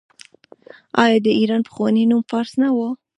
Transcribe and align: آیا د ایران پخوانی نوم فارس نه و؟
آیا 1.03 1.17
د 1.25 1.27
ایران 1.39 1.61
پخوانی 1.67 2.03
نوم 2.09 2.21
فارس 2.29 2.51
نه 2.61 2.69
و؟ 2.75 2.77